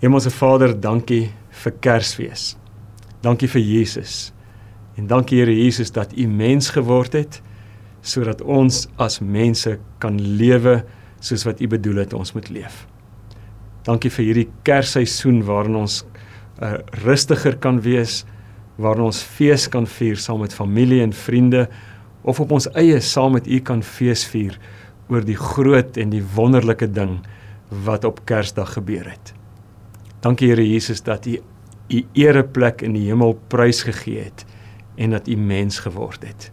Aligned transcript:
Hemelse 0.00 0.30
Vader, 0.32 0.72
dankie 0.80 1.26
vir 1.60 1.72
Kersfees. 1.84 2.54
Dankie 3.20 3.50
vir 3.52 3.60
Jesus. 3.60 4.30
En 4.96 5.10
dankie 5.10 5.42
Here 5.42 5.52
Jesus 5.52 5.90
dat 5.92 6.14
U 6.16 6.24
mens 6.26 6.70
geword 6.72 7.12
het 7.18 7.42
sodat 8.00 8.40
ons 8.40 8.86
as 8.96 9.18
mense 9.20 9.74
kan 10.00 10.14
lewe 10.16 10.78
soos 11.20 11.42
wat 11.44 11.60
U 11.60 11.68
bedoel 11.68 12.00
het 12.00 12.14
ons 12.16 12.32
moet 12.32 12.48
leef. 12.48 12.86
Dankie 13.84 14.08
vir 14.14 14.24
hierdie 14.24 14.46
Kersseisoen 14.64 15.42
waarin 15.44 15.76
ons 15.82 15.98
uh, 16.00 16.78
rustiger 17.04 17.58
kan 17.60 17.82
wees, 17.84 18.22
waarin 18.80 19.10
ons 19.10 19.20
fees 19.20 19.66
kan 19.68 19.84
vier 19.84 20.16
saam 20.16 20.40
met 20.40 20.56
familie 20.56 21.02
en 21.04 21.12
vriende 21.12 21.66
of 22.24 22.40
op 22.40 22.54
ons 22.56 22.70
eie 22.72 23.02
saam 23.04 23.36
met 23.36 23.44
U 23.44 23.60
kan 23.60 23.84
fees 23.84 24.24
vier 24.32 24.56
oor 25.12 25.28
die 25.28 25.36
groot 25.36 26.00
en 26.00 26.16
die 26.16 26.24
wonderlike 26.24 26.88
ding 26.88 27.18
wat 27.84 28.08
op 28.08 28.24
Kersdag 28.24 28.78
gebeur 28.78 29.12
het. 29.12 29.34
Dankie 30.20 30.48
Here 30.48 30.66
Jesus 30.66 31.02
dat 31.02 31.26
U 31.26 31.40
U 31.90 32.04
ereplek 32.14 32.84
in 32.86 32.94
die 32.94 33.08
hemel 33.08 33.34
prysgegee 33.50 34.22
het 34.28 34.44
en 35.00 35.10
dat 35.16 35.28
U 35.28 35.36
mens 35.36 35.80
geword 35.82 36.22
het. 36.22 36.50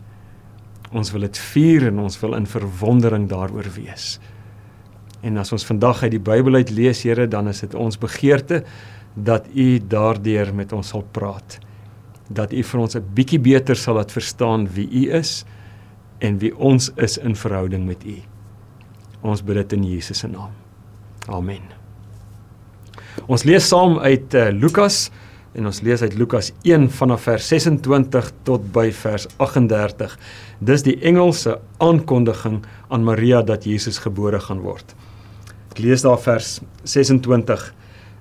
Ons 0.96 1.12
wil 1.12 1.28
dit 1.28 1.38
vier 1.52 1.90
en 1.92 2.00
ons 2.00 2.20
wil 2.22 2.34
in 2.38 2.48
verwondering 2.48 3.28
daaroor 3.30 3.68
wees. 3.76 4.18
En 5.22 5.38
as 5.38 5.52
ons 5.52 5.66
vandag 5.68 6.04
uit 6.04 6.16
die 6.16 6.24
Bybel 6.24 6.56
uit 6.56 6.72
lees, 6.72 7.04
Here, 7.04 7.28
dan 7.28 7.48
is 7.52 7.62
dit 7.66 7.76
ons 7.76 8.00
begeerte 8.00 8.64
dat 9.14 9.50
U 9.54 9.80
daardeur 9.88 10.54
met 10.56 10.74
ons 10.74 10.94
sal 10.94 11.06
praat. 11.12 11.60
Dat 12.30 12.54
U 12.54 12.64
vir 12.64 12.80
ons 12.80 12.96
'n 12.96 13.14
bietjie 13.14 13.40
beter 13.40 13.76
sal 13.76 13.96
laat 13.96 14.12
verstaan 14.12 14.68
wie 14.68 14.90
U 14.90 15.12
is 15.12 15.46
en 16.20 16.38
wie 16.40 16.56
ons 16.58 16.92
is 16.96 17.18
in 17.18 17.36
verhouding 17.36 17.86
met 17.86 18.04
U. 18.06 18.16
Ons 19.22 19.44
bid 19.44 19.56
dit 19.56 19.74
in 19.74 19.84
Jesus 19.84 20.20
se 20.20 20.28
naam. 20.28 20.52
Amen. 21.28 21.87
Ons 23.26 23.44
lees 23.44 23.66
saam 23.66 23.98
uit 24.00 24.36
uh, 24.38 24.50
Lukas 24.54 25.08
en 25.58 25.66
ons 25.66 25.80
lees 25.82 26.02
uit 26.06 26.14
Lukas 26.20 26.52
1 26.68 26.86
vanaf 26.94 27.26
vers 27.26 27.48
26 27.50 28.30
tot 28.46 28.68
by 28.76 28.92
vers 28.94 29.26
38. 29.42 30.14
Dis 30.62 30.86
die 30.86 30.96
engelse 31.02 31.58
aankondiging 31.84 32.62
aan 32.94 33.08
Maria 33.08 33.42
dat 33.42 33.66
Jesus 33.66 33.98
gebore 34.04 34.40
gaan 34.44 34.62
word. 34.62 34.94
Ek 35.74 35.82
lees 35.82 36.06
daar 36.06 36.22
vers 36.22 36.60
26. 36.86 37.66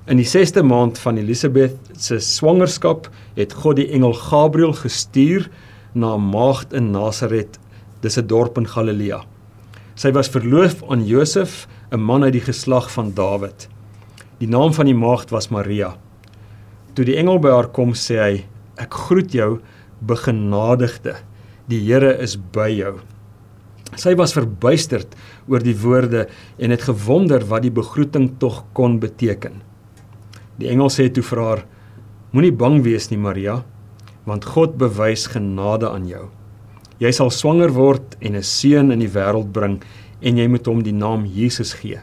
In 0.08 0.20
die 0.22 0.28
6ste 0.28 0.64
maand 0.64 0.98
van 1.02 1.20
Elisabeth 1.20 1.77
se 2.00 2.19
swangerskap 2.22 3.11
het 3.36 3.52
God 3.52 3.80
die 3.83 3.91
engel 3.92 4.17
Gabriël 4.17 4.72
gestuur 4.72 5.50
na 5.94 6.17
'n 6.17 6.30
maagd 6.33 6.72
in 6.72 6.91
Nasaret, 6.91 7.58
dis 8.00 8.19
'n 8.19 8.27
dorp 8.27 8.56
in 8.58 8.67
Galilea. 8.67 9.24
Sy 9.94 10.12
was 10.12 10.28
verloof 10.28 10.83
aan 10.89 11.06
Josef, 11.06 11.67
'n 11.91 12.00
man 12.00 12.22
uit 12.24 12.33
die 12.33 12.47
geslag 12.52 12.91
van 12.91 13.12
Dawid. 13.14 13.69
Die 14.37 14.48
naam 14.48 14.75
van 14.77 14.84
die 14.84 14.97
maagd 14.97 15.31
was 15.33 15.48
Maria. 15.48 15.95
Toe 16.92 17.06
die 17.09 17.17
engel 17.17 17.39
by 17.41 17.55
haar 17.55 17.70
kom, 17.73 17.95
sê 17.97 18.17
hy: 18.20 18.45
"Ek 18.77 18.92
groet 18.92 19.33
jou, 19.33 19.61
begenadigde. 20.05 21.15
Die 21.69 21.81
Here 21.81 22.12
is 22.20 22.37
by 22.37 22.69
jou." 22.69 22.98
Sy 23.97 24.12
was 24.14 24.34
verbuisterd 24.37 25.14
oor 25.48 25.61
die 25.61 25.77
woorde 25.77 26.27
en 26.59 26.70
het 26.70 26.83
gewonder 26.83 27.47
wat 27.48 27.62
die 27.62 27.70
begroeting 27.70 28.37
tog 28.39 28.64
kon 28.75 28.98
beteken. 29.01 29.62
Die 30.59 30.69
engel 30.69 30.91
sê 30.91 31.09
toe 31.09 31.23
vir 31.23 31.41
haar: 31.41 31.64
"Moenie 32.33 32.53
bang 32.53 32.83
wees 32.84 33.11
nie, 33.11 33.19
Maria, 33.19 33.64
want 34.27 34.45
God 34.45 34.77
bewys 34.77 35.27
genade 35.27 35.89
aan 35.89 36.07
jou. 36.07 36.29
Jy 36.98 37.12
sal 37.12 37.31
swanger 37.31 37.73
word 37.73 38.17
en 38.20 38.37
'n 38.37 38.42
seun 38.42 38.92
in 38.92 38.98
die 38.98 39.09
wêreld 39.09 39.53
bring 39.53 39.83
en 40.20 40.37
jy 40.37 40.47
moet 40.48 40.67
hom 40.67 40.83
die 40.83 40.92
naam 40.92 41.25
Jesus 41.25 41.73
gee." 41.73 42.01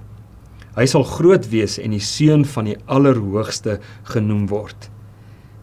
Hy 0.74 0.88
sal 0.90 1.04
groot 1.06 1.46
wees 1.52 1.76
en 1.78 1.94
die 1.94 2.02
seun 2.02 2.48
van 2.50 2.66
die 2.66 2.80
Allerhoogste 2.90 3.78
genoem 4.10 4.48
word. 4.50 4.90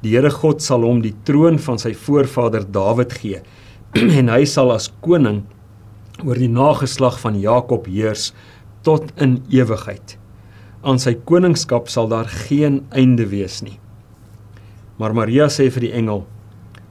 Die 0.05 0.15
Here 0.15 0.31
God 0.31 0.63
sal 0.63 0.87
hom 0.87 1.03
die 1.03 1.17
troon 1.27 1.59
van 1.59 1.81
sy 1.83 1.93
voorvader 1.99 2.63
Dawid 2.63 3.17
gee 3.19 3.41
en 4.21 4.31
hy 4.31 4.45
sal 4.47 4.71
as 4.71 4.87
koning 5.03 5.43
oor 6.23 6.39
die 6.39 6.53
nageslag 6.53 7.19
van 7.21 7.41
Jakob 7.43 7.91
heers 7.91 8.31
tot 8.87 9.11
in 9.21 9.41
ewigheid. 9.51 10.15
Aan 10.87 11.03
sy 11.03 11.17
koningskap 11.29 11.91
sal 11.93 12.09
daar 12.09 12.31
geen 12.47 12.85
einde 12.97 13.27
wees 13.35 13.61
nie. 13.67 13.81
Maar 14.97 15.17
Maria 15.17 15.51
sê 15.51 15.67
vir 15.75 15.89
die 15.89 15.95
engel: 15.97 16.23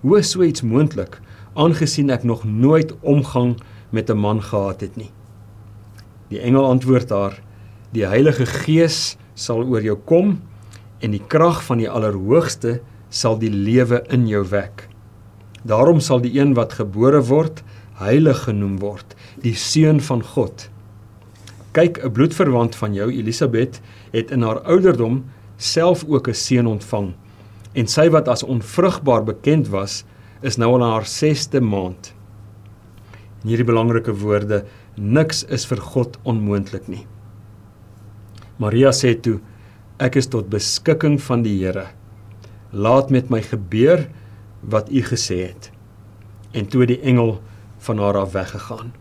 "Hoe 0.03 0.19
is 0.19 0.33
so 0.33 0.43
iets 0.43 0.65
moontlik, 0.65 1.21
aangesien 1.55 2.09
ek 2.11 2.27
nog 2.27 2.43
nooit 2.43 2.91
omgang 3.01 3.55
met 3.91 4.09
'n 4.09 4.17
man 4.17 4.41
gehad 4.41 4.81
het 4.81 4.97
nie?" 4.97 5.11
Die 6.29 6.41
engel 6.41 6.65
antwoord 6.65 7.09
haar: 7.09 7.39
Die 7.89 8.05
Heilige 8.05 8.45
Gees 8.45 9.17
sal 9.33 9.63
oor 9.65 9.81
jou 9.81 9.95
kom 10.05 10.35
en 11.01 11.15
die 11.15 11.23
krag 11.31 11.63
van 11.65 11.79
die 11.81 11.87
Allerhoogste 11.89 12.75
sal 13.09 13.39
die 13.41 13.49
lewe 13.49 14.03
in 14.13 14.27
jou 14.29 14.43
wek. 14.51 14.83
Daarom 15.65 15.97
sal 15.97 16.21
die 16.21 16.35
een 16.37 16.53
wat 16.53 16.75
gebore 16.77 17.23
word 17.31 17.63
heilig 17.97 18.43
genoem 18.45 18.77
word, 18.79 19.15
die 19.41 19.55
seun 19.57 19.97
van 20.05 20.21
God. 20.21 20.69
Kyk, 21.73 21.97
'n 22.05 22.13
bloedverwant 22.13 22.75
van 22.75 22.93
jou, 22.93 23.09
Elisabet, 23.09 23.81
het 24.13 24.31
in 24.31 24.45
haar 24.45 24.61
ouderdom 24.69 25.25
self 25.57 26.05
ook 26.05 26.29
'n 26.29 26.33
seun 26.33 26.67
ontvang. 26.67 27.13
En 27.73 27.87
sy 27.87 28.09
wat 28.09 28.27
as 28.27 28.43
onvrugbaar 28.43 29.23
bekend 29.23 29.67
was, 29.67 30.05
is 30.41 30.57
nou 30.57 30.73
al 30.73 30.85
in 30.85 30.91
haar 30.93 31.05
6ste 31.05 31.61
maand. 31.61 32.13
En 33.41 33.49
hierdie 33.49 33.65
belangrike 33.65 34.13
woorde, 34.13 34.65
niks 34.95 35.43
is 35.43 35.65
vir 35.65 35.77
God 35.77 36.17
onmoontlik 36.23 36.87
nie. 36.87 37.07
Maria 38.59 38.91
sê 38.91 39.15
toe: 39.15 39.39
Ek 39.99 40.17
is 40.19 40.27
tot 40.31 40.49
beskikking 40.51 41.17
van 41.23 41.43
die 41.43 41.55
Here. 41.61 41.87
Laat 42.71 43.09
met 43.09 43.31
my 43.31 43.41
gebeur 43.43 44.05
wat 44.61 44.91
u 44.91 45.01
gesê 45.03 45.41
het. 45.47 45.71
En 46.51 46.67
toe 46.67 46.85
die 46.85 46.99
engel 47.01 47.37
van 47.85 47.99
haar 48.03 48.19
af 48.19 48.35
weggegaan. 48.35 48.91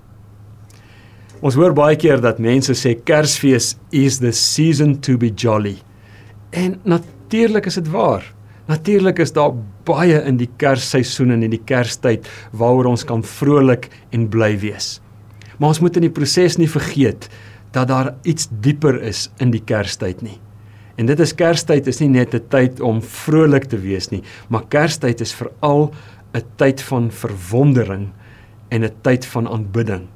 Ons 1.42 1.54
hoor 1.58 1.74
baie 1.74 1.98
keer 1.98 2.22
dat 2.22 2.40
mense 2.42 2.74
sê 2.74 2.96
Kersfees 2.98 3.76
is 3.94 4.18
the 4.18 4.32
season 4.34 4.96
to 5.02 5.18
be 5.18 5.30
jolly. 5.30 5.76
En 6.50 6.80
natuurlik 6.82 7.66
is 7.66 7.78
dit 7.78 7.90
waar. 7.90 8.24
Natuurlik 8.68 9.18
is 9.22 9.32
daar 9.32 9.54
baie 9.88 10.18
in 10.28 10.36
die 10.36 10.50
Kersseisoen 10.60 11.30
en 11.34 11.42
in 11.46 11.54
die 11.54 11.62
Kerstyd 11.64 12.26
waaroor 12.52 12.90
ons 12.90 13.06
kan 13.06 13.22
vrolik 13.24 13.88
en 14.14 14.26
bly 14.28 14.54
wees. 14.60 14.98
Maar 15.58 15.72
ons 15.74 15.80
moet 15.82 15.96
in 15.96 16.06
die 16.08 16.14
proses 16.14 16.58
nie 16.58 16.68
vergeet 16.70 17.30
dat 17.70 17.88
daar 17.88 18.14
iets 18.22 18.48
dieper 18.60 19.02
is 19.02 19.30
in 19.36 19.50
die 19.50 19.62
Kerstyd 19.64 20.22
nie. 20.22 20.38
En 20.98 21.06
dit 21.06 21.20
is 21.20 21.34
Kerstyd 21.34 21.86
is 21.86 22.00
nie 22.00 22.08
net 22.08 22.34
'n 22.34 22.48
tyd 22.48 22.80
om 22.80 23.02
vrolik 23.02 23.64
te 23.64 23.78
wees 23.78 24.08
nie, 24.10 24.22
maar 24.48 24.66
Kerstyd 24.68 25.20
is 25.20 25.32
veral 25.32 25.94
'n 26.34 26.44
tyd 26.56 26.82
van 26.82 27.10
verwondering 27.10 28.08
en 28.68 28.84
'n 28.84 28.94
tyd 29.02 29.26
van 29.26 29.48
aanbidding. 29.48 30.08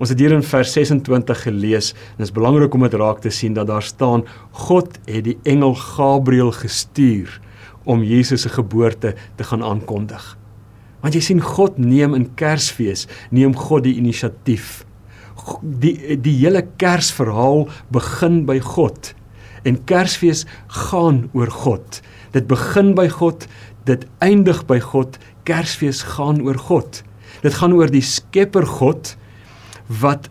Ons 0.00 0.08
het 0.08 0.18
hier 0.18 0.32
in 0.32 0.42
vers 0.42 0.72
26 0.72 1.42
gelees 1.42 1.92
en 1.92 2.22
dit 2.22 2.26
is 2.26 2.32
belangrik 2.32 2.74
om 2.74 2.80
dit 2.80 2.94
raak 2.94 3.20
te 3.20 3.30
sien 3.30 3.52
dat 3.52 3.66
daar 3.66 3.82
staan 3.82 4.24
God 4.50 4.98
het 5.04 5.24
die 5.24 5.38
engel 5.42 5.74
Gabriël 5.74 6.52
gestuur 6.52 7.40
om 7.84 8.02
Jesus 8.02 8.42
se 8.42 8.48
geboorte 8.48 9.14
te 9.36 9.44
gaan 9.44 9.62
aankondig. 9.62 10.38
Want 11.00 11.14
jy 11.14 11.20
sien 11.20 11.40
God 11.40 11.78
neem 11.78 12.14
in 12.14 12.34
Kersfees 12.34 13.06
neem 13.30 13.54
God 13.56 13.84
die 13.84 13.96
inisiatief 13.96 14.84
die 15.62 16.16
die 16.20 16.36
hele 16.40 16.62
Kersverhaal 16.80 17.68
begin 17.94 18.44
by 18.48 18.58
God. 18.64 19.12
En 19.64 19.78
Kersfees 19.84 20.46
gaan 20.88 21.28
oor 21.36 21.50
God. 21.52 22.00
Dit 22.32 22.46
begin 22.48 22.94
by 22.96 23.08
God, 23.12 23.46
dit 23.84 24.06
eindig 24.24 24.62
by 24.68 24.78
God. 24.80 25.18
Kersfees 25.48 26.02
gaan 26.16 26.40
oor 26.46 26.58
God. 26.58 27.02
Dit 27.44 27.56
gaan 27.60 27.74
oor 27.76 27.90
die 27.92 28.04
Skepper 28.04 28.66
God 28.66 29.14
wat 30.00 30.30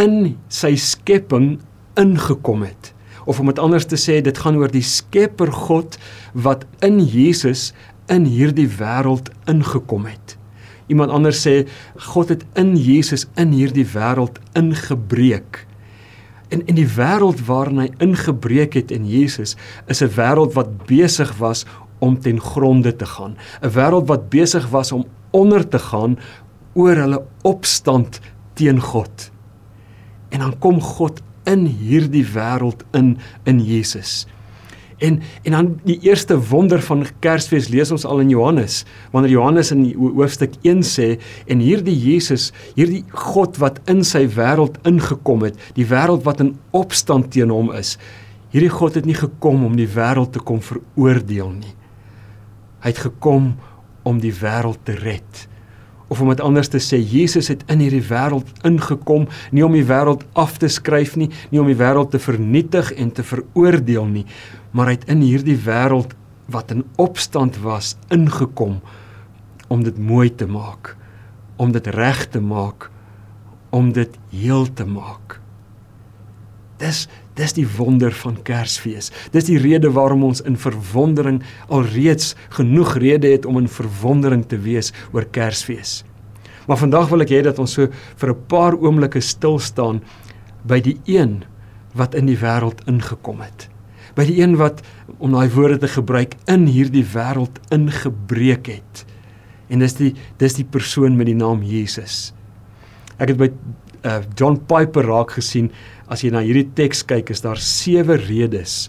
in 0.00 0.36
sy 0.52 0.76
skepping 0.78 1.58
ingekom 1.98 2.64
het. 2.64 2.92
Of 3.26 3.40
om 3.40 3.50
dit 3.50 3.60
anders 3.60 3.86
te 3.90 3.98
sê, 4.00 4.20
dit 4.24 4.38
gaan 4.38 4.56
oor 4.60 4.72
die 4.72 4.84
Skepper 4.86 5.52
God 5.52 5.98
wat 6.32 6.64
in 6.84 7.00
Jesus 7.04 7.70
in 8.10 8.26
hierdie 8.28 8.68
wêreld 8.80 9.30
ingekom 9.50 10.08
het. 10.08 10.39
Iemand 10.90 11.14
anders 11.14 11.40
sê 11.46 11.64
God 12.10 12.32
het 12.34 12.44
in 12.58 12.74
Jesus 12.76 13.28
in 13.38 13.54
hierdie 13.54 13.86
wêreld 13.94 14.40
ingebreek. 14.58 15.64
En 16.50 16.64
in 16.66 16.74
die 16.74 16.88
wêreld 16.96 17.44
waarin 17.46 17.84
hy 17.84 17.88
ingebreek 18.02 18.74
het 18.74 18.90
in 18.90 19.06
Jesus 19.06 19.54
is 19.86 20.02
'n 20.02 20.10
wêreld 20.18 20.56
wat 20.58 20.86
besig 20.86 21.30
was 21.38 21.64
om 22.00 22.18
ten 22.18 22.40
gronde 22.40 22.96
te 22.96 23.06
gaan, 23.06 23.36
'n 23.62 23.70
wêreld 23.70 24.08
wat 24.08 24.30
besig 24.30 24.66
was 24.70 24.92
om 24.92 25.06
onder 25.30 25.68
te 25.68 25.78
gaan 25.78 26.18
oor 26.74 26.96
hulle 26.96 27.22
opstand 27.42 28.20
teen 28.54 28.80
God. 28.80 29.30
En 30.30 30.38
dan 30.38 30.58
kom 30.58 30.80
God 30.80 31.22
in 31.44 31.66
hierdie 31.66 32.26
wêreld 32.34 32.82
in 32.92 33.18
in 33.44 33.60
Jesus. 33.64 34.26
En 35.00 35.20
en 35.42 35.52
dan 35.56 35.68
die 35.84 35.98
eerste 36.04 36.36
wonder 36.50 36.82
van 36.84 37.06
Kersfees 37.24 37.70
lees 37.72 37.90
ons 37.90 38.04
al 38.04 38.20
in 38.20 38.28
Johannes, 38.28 38.84
wanneer 39.10 39.32
Johannes 39.32 39.70
in 39.72 39.86
hoofstuk 39.96 40.58
1 40.62 40.82
sê 40.84 41.08
en 41.48 41.62
hierdie 41.64 41.96
Jesus, 41.96 42.50
hierdie 42.76 43.02
God 43.08 43.56
wat 43.62 43.80
in 43.88 44.04
sy 44.04 44.26
wêreld 44.36 44.76
ingekom 44.88 45.46
het, 45.48 45.56
die 45.78 45.88
wêreld 45.88 46.26
wat 46.28 46.44
in 46.44 46.54
opstand 46.76 47.32
teen 47.32 47.52
hom 47.54 47.72
is. 47.76 47.96
Hierdie 48.52 48.72
God 48.72 48.98
het 48.98 49.08
nie 49.08 49.16
gekom 49.16 49.64
om 49.64 49.76
die 49.78 49.88
wêreld 49.88 50.34
te 50.36 50.42
kom 50.44 50.60
veroordeel 50.64 51.54
nie. 51.54 51.76
Hy 52.84 52.92
het 52.92 53.04
gekom 53.06 53.54
om 54.08 54.20
die 54.20 54.34
wêreld 54.34 54.84
te 54.84 54.96
red. 55.00 55.46
Of 56.10 56.20
om 56.20 56.28
dit 56.32 56.40
anders 56.42 56.68
te 56.68 56.80
sê, 56.82 56.98
Jesus 56.98 57.48
het 57.52 57.62
in 57.70 57.84
hierdie 57.84 58.02
wêreld 58.02 58.48
ingekom 58.66 59.28
nie 59.54 59.62
om 59.62 59.76
die 59.76 59.86
wêreld 59.86 60.24
af 60.34 60.56
te 60.58 60.68
skryf 60.68 61.14
nie, 61.20 61.28
nie 61.52 61.60
om 61.62 61.68
die 61.70 61.78
wêreld 61.78 62.10
te 62.10 62.18
vernietig 62.18 62.90
en 62.98 63.12
te 63.14 63.22
veroordeel 63.22 64.08
nie, 64.10 64.24
maar 64.70 64.90
hy 64.90 64.98
het 64.98 65.08
in 65.10 65.22
hierdie 65.24 65.58
wêreld 65.64 66.14
wat 66.50 66.70
in 66.74 66.84
opstand 66.98 67.58
was 67.64 67.96
ingekom 68.10 68.80
om 69.70 69.84
dit 69.86 69.98
mooi 69.98 70.30
te 70.34 70.46
maak, 70.50 70.96
om 71.56 71.72
dit 71.72 71.86
reg 71.94 72.26
te 72.34 72.40
maak, 72.42 72.90
om 73.70 73.92
dit 73.94 74.16
heel 74.34 74.66
te 74.74 74.86
maak. 74.86 75.38
Dis 76.80 77.06
dis 77.40 77.54
die 77.56 77.66
wonder 77.78 78.12
van 78.12 78.34
Kersfees. 78.44 79.08
Dis 79.32 79.46
die 79.48 79.56
rede 79.62 79.88
waarom 79.96 80.26
ons 80.26 80.42
in 80.44 80.58
verwondering 80.60 81.38
alreeds 81.72 82.34
genoeg 82.52 82.98
rede 83.00 83.30
het 83.32 83.46
om 83.48 83.56
in 83.62 83.68
verwondering 83.70 84.42
te 84.44 84.58
wees 84.60 84.90
oor 85.14 85.24
Kersfees. 85.24 86.02
Maar 86.68 86.82
vandag 86.82 87.08
wil 87.08 87.24
ek 87.24 87.32
hê 87.32 87.40
dat 87.46 87.58
ons 87.62 87.72
so 87.78 87.88
vir 88.20 88.30
'n 88.30 88.46
paar 88.46 88.76
oomblikke 88.76 89.20
stil 89.20 89.58
staan 89.58 90.02
by 90.66 90.80
die 90.80 91.00
een 91.06 91.44
wat 91.94 92.14
in 92.14 92.26
die 92.26 92.36
wêreld 92.36 92.84
ingekom 92.86 93.40
het. 93.40 93.68
By 94.16 94.26
die 94.28 94.40
een 94.40 94.56
wat 94.60 94.82
om 95.18 95.34
daai 95.34 95.50
woorde 95.54 95.78
te 95.82 95.90
gebruik 95.90 96.36
in 96.50 96.66
hierdie 96.70 97.04
wêreld 97.14 97.60
ingebreek 97.74 98.72
het. 98.72 99.04
En 99.70 99.84
dis 99.84 99.94
die 99.98 100.14
dis 100.40 100.56
die 100.58 100.66
persoon 100.66 101.16
met 101.18 101.30
die 101.30 101.38
naam 101.38 101.62
Jesus. 101.66 102.32
Ek 103.20 103.34
het 103.34 103.40
by 103.40 103.50
uh, 104.04 104.20
John 104.34 104.58
Piper 104.66 105.06
raak 105.06 105.36
gesien 105.38 105.70
as 106.10 106.24
jy 106.24 106.32
na 106.34 106.42
hierdie 106.44 106.68
teks 106.74 107.04
kyk 107.06 107.30
is 107.34 107.44
daar 107.44 107.60
sewe 107.62 108.16
redes 108.18 108.88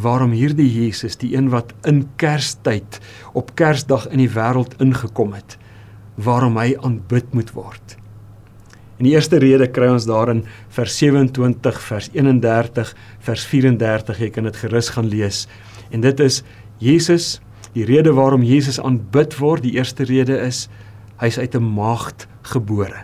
waarom 0.00 0.32
hierdie 0.36 0.68
Jesus 0.68 1.18
die 1.20 1.34
een 1.36 1.50
wat 1.52 1.74
in 1.88 2.04
Kerstyd 2.20 3.00
op 3.36 3.54
Kersdag 3.58 4.06
in 4.12 4.22
die 4.22 4.30
wêreld 4.32 4.78
ingekom 4.80 5.34
het 5.36 5.58
waarom 6.16 6.58
hy 6.60 6.74
aanbid 6.84 7.32
moet 7.32 7.52
word. 7.56 7.96
En 9.02 9.08
die 9.08 9.16
eerste 9.16 9.40
rede 9.42 9.66
kry 9.66 9.88
ons 9.90 10.04
daar 10.06 10.30
in 10.30 10.44
vers 10.70 10.94
27, 11.00 11.78
vers 11.88 12.06
31, 12.14 12.90
vers 13.26 13.46
34. 13.50 14.20
Jy 14.22 14.28
kan 14.30 14.46
dit 14.46 14.60
gerus 14.60 14.92
gaan 14.94 15.08
lees. 15.10 15.40
En 15.90 16.04
dit 16.04 16.22
is 16.22 16.36
Jesus, 16.78 17.40
die 17.74 17.82
rede 17.88 18.12
waarom 18.14 18.44
Jesus 18.46 18.78
aanbid 18.78 19.34
word, 19.40 19.66
die 19.66 19.74
eerste 19.74 20.06
rede 20.06 20.38
is 20.46 20.68
hy's 21.18 21.40
uit 21.42 21.56
'n 21.58 21.66
maagd 21.74 22.28
gebore. 22.46 23.02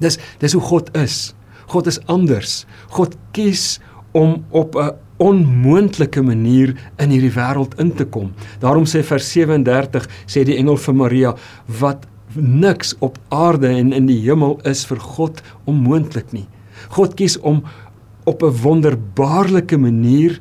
Dis 0.00 0.18
dis 0.42 0.52
hoe 0.52 0.62
God 0.62 0.90
is. 0.98 1.34
God 1.70 1.86
is 1.86 2.02
anders. 2.10 2.66
God 2.90 3.14
kies 3.30 3.78
om 4.10 4.44
op 4.50 4.74
'n 4.74 4.98
onmoontlike 5.16 6.22
manier 6.22 6.74
in 6.98 7.10
hierdie 7.10 7.30
wêreld 7.30 7.78
in 7.78 7.94
te 7.94 8.04
kom. 8.04 8.32
Daarom 8.58 8.84
sê 8.84 9.04
vers 9.04 9.32
37 9.32 10.08
sê 10.26 10.42
die 10.42 10.56
engel 10.56 10.76
vir 10.76 10.94
Maria 10.94 11.36
wat 11.66 12.06
niks 12.34 12.94
op 12.98 13.18
aarde 13.28 13.68
en 13.68 13.92
in 13.92 14.06
die 14.06 14.20
hemel 14.22 14.58
is 14.68 14.84
vir 14.86 15.00
God 15.00 15.42
onmoontlik 15.64 16.32
nie. 16.32 16.46
God 16.96 17.14
kies 17.14 17.38
om 17.40 17.62
op 18.24 18.42
'n 18.42 18.56
wonderbaarlike 18.62 19.78
manier 19.78 20.40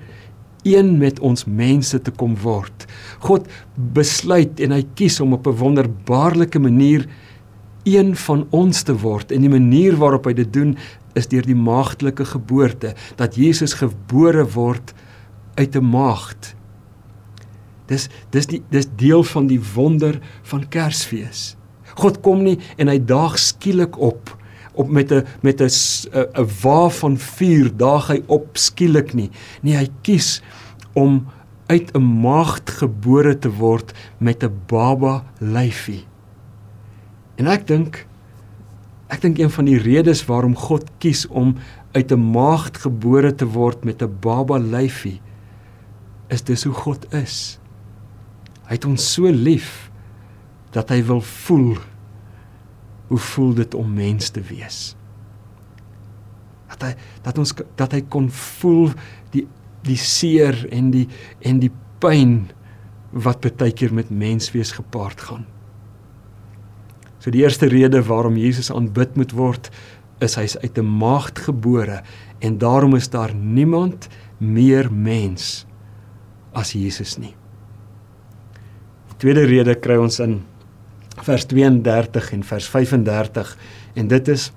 een 0.63 0.97
met 0.97 1.19
ons 1.19 1.45
mense 1.45 2.01
te 2.01 2.11
kom 2.11 2.35
word. 2.37 2.85
God 3.19 3.47
besluit 3.75 4.59
en 4.59 4.71
hy 4.71 4.85
kies 4.93 5.19
om 5.19 5.33
op 5.33 5.47
'n 5.47 5.57
wonderbaarlike 5.57 6.59
manier 6.59 7.07
een 7.83 8.15
van 8.15 8.47
ons 8.49 8.83
te 8.83 8.93
word 8.93 9.31
en 9.31 9.41
die 9.41 9.49
manier 9.49 9.97
waarop 9.97 10.25
hy 10.25 10.33
dit 10.33 10.53
doen 10.53 10.77
is 11.13 11.27
deur 11.27 11.45
die 11.45 11.57
maagdelike 11.57 12.25
geboorte 12.25 12.93
dat 13.15 13.35
Jesus 13.35 13.73
gebore 13.73 14.45
word 14.53 14.93
uit 15.55 15.75
'n 15.75 15.89
maagd. 15.89 16.55
Dis 17.87 18.09
dis 18.29 18.45
die 18.45 18.61
dis 18.69 18.87
deel 18.95 19.23
van 19.23 19.47
die 19.47 19.61
wonder 19.73 20.19
van 20.43 20.67
Kersfees. 20.69 21.55
God 21.95 22.21
kom 22.21 22.43
nie 22.43 22.59
en 22.77 22.87
hy 22.87 22.99
daag 22.99 23.39
skielik 23.39 23.97
op 23.99 24.37
op 24.73 24.89
met 24.89 25.11
'n 25.11 25.25
met 25.41 25.61
'n 25.61 25.69
'n 26.33 26.47
wa 26.63 26.89
van 26.89 27.17
vuur 27.17 27.77
daag 27.77 28.07
hy 28.07 28.23
op 28.27 28.57
skielik 28.57 29.13
nie. 29.13 29.29
Nee, 29.61 29.75
hy 29.75 29.89
kies 30.01 30.41
om 30.93 31.27
uit 31.67 31.91
'n 31.95 32.21
maagd 32.21 32.69
gebore 32.69 33.39
te 33.39 33.51
word 33.51 33.93
met 34.17 34.43
'n 34.43 34.61
baba 34.67 35.23
lyfie. 35.39 36.05
En 37.35 37.47
ek 37.47 37.67
dink 37.67 38.07
ek 39.07 39.21
dink 39.21 39.37
een 39.37 39.51
van 39.51 39.65
die 39.65 39.77
redes 39.77 40.25
waarom 40.25 40.55
God 40.55 40.89
kies 40.97 41.27
om 41.27 41.55
uit 41.91 42.11
'n 42.11 42.31
maagd 42.31 42.77
gebore 42.77 43.35
te 43.35 43.45
word 43.45 43.83
met 43.83 44.01
'n 44.01 44.17
baba 44.19 44.57
lyfie 44.57 45.21
is 46.27 46.41
dis 46.41 46.63
hoe 46.63 46.73
God 46.73 47.13
is. 47.13 47.59
Hy 48.63 48.73
het 48.73 48.85
ons 48.85 49.13
so 49.13 49.27
lief 49.27 49.90
dat 50.71 50.89
hy 50.89 51.01
wil 51.03 51.21
voel 51.21 51.75
hoe 53.11 53.19
voel 53.19 53.53
dit 53.53 53.75
om 53.75 53.93
mens 53.93 54.29
te 54.31 54.41
wees. 54.41 54.95
Dat 56.71 56.85
hy 56.87 56.91
dat 57.25 57.37
ons 57.41 57.53
dat 57.79 57.91
hy 57.91 58.01
kon 58.07 58.29
voel 58.31 58.93
die 59.35 59.47
die 59.85 59.99
seer 59.99 60.55
en 60.71 60.91
die 60.93 61.07
en 61.41 61.59
die 61.59 61.71
pyn 62.01 62.51
wat 63.11 63.43
baie 63.43 63.73
keer 63.75 63.91
met 63.93 64.13
menswees 64.13 64.71
gepaard 64.77 65.21
gaan. 65.21 65.45
So 67.19 67.33
die 67.33 67.43
eerste 67.43 67.67
rede 67.69 67.99
waarom 68.07 68.37
Jesus 68.39 68.71
aanbid 68.71 69.17
moet 69.19 69.33
word 69.35 69.69
is 70.21 70.37
hy's 70.37 70.55
uit 70.61 70.77
'n 70.77 70.85
maagd 70.85 71.39
gebore 71.39 72.03
en 72.39 72.57
daarom 72.57 72.95
is 72.95 73.09
daar 73.09 73.33
niemand 73.35 74.07
meer 74.37 74.91
mens 74.91 75.65
as 76.53 76.73
Jesus 76.73 77.17
nie. 77.17 77.35
Die 79.07 79.17
tweede 79.17 79.45
rede 79.45 79.75
kry 79.75 79.97
ons 79.97 80.19
in 80.19 80.41
vers 81.25 81.45
32 81.45 82.31
en 82.35 82.43
vers 82.43 82.67
35 82.69 83.57
en 83.93 84.07
dit 84.07 84.31
is 84.33 84.49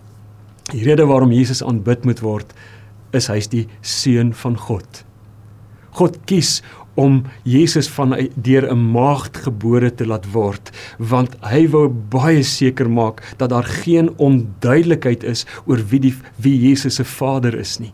die 0.73 0.85
rede 0.87 1.07
waarom 1.07 1.33
Jesus 1.35 1.63
aanbid 1.63 2.05
moet 2.09 2.23
word 2.25 2.55
is 3.15 3.29
hy's 3.31 3.51
die 3.53 3.67
seun 3.81 4.33
van 4.35 4.57
God. 4.59 5.05
God 5.95 6.17
kies 6.27 6.59
om 6.99 7.25
Jesus 7.43 7.89
van 7.91 8.15
deur 8.35 8.67
'n 8.71 8.91
maagd 8.93 9.37
gebore 9.47 9.91
te 9.95 10.07
laat 10.07 10.27
word 10.33 10.71
want 10.99 11.37
hy 11.43 11.67
wou 11.69 11.89
baie 11.89 12.43
seker 12.43 12.91
maak 12.91 13.23
dat 13.39 13.51
daar 13.51 13.65
geen 13.65 14.11
onduidelikheid 14.17 15.25
is 15.25 15.47
oor 15.67 15.83
wie 15.91 16.01
die 16.01 16.15
wie 16.39 16.57
Jesus 16.69 16.95
se 16.95 17.05
vader 17.05 17.55
is 17.59 17.79
nie. 17.81 17.93